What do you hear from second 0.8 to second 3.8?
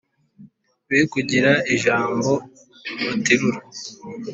Be kugira ijambo baterura